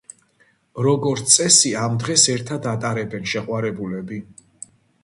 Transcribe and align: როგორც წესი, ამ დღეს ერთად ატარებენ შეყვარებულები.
როგორც 0.87 1.27
წესი, 1.35 1.75
ამ 1.83 2.01
დღეს 2.05 2.27
ერთად 2.37 2.67
ატარებენ 2.75 3.33
შეყვარებულები. 3.35 4.25